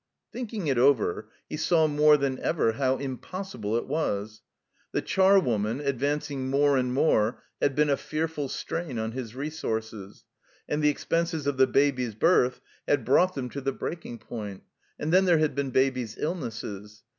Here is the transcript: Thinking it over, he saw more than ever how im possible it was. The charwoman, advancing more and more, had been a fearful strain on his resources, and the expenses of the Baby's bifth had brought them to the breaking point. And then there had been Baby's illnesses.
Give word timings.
Thinking 0.33 0.65
it 0.65 0.79
over, 0.79 1.29
he 1.47 1.57
saw 1.57 1.85
more 1.87 2.17
than 2.17 2.39
ever 2.39 2.71
how 2.71 2.97
im 2.97 3.19
possible 3.19 3.77
it 3.77 3.85
was. 3.87 4.41
The 4.93 5.01
charwoman, 5.03 5.79
advancing 5.79 6.49
more 6.49 6.75
and 6.75 6.91
more, 6.91 7.43
had 7.61 7.75
been 7.75 7.91
a 7.91 7.95
fearful 7.95 8.49
strain 8.49 8.97
on 8.97 9.11
his 9.11 9.35
resources, 9.35 10.25
and 10.67 10.81
the 10.83 10.89
expenses 10.89 11.45
of 11.45 11.57
the 11.57 11.67
Baby's 11.67 12.15
bifth 12.15 12.61
had 12.87 13.05
brought 13.05 13.35
them 13.35 13.47
to 13.51 13.61
the 13.61 13.73
breaking 13.73 14.17
point. 14.17 14.63
And 14.97 15.13
then 15.13 15.25
there 15.25 15.37
had 15.37 15.53
been 15.53 15.69
Baby's 15.69 16.17
illnesses. 16.17 17.03